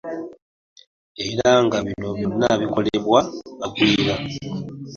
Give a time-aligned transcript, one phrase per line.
[1.25, 3.19] Era nga bino byonna bikolebwa
[3.65, 4.13] abagwira.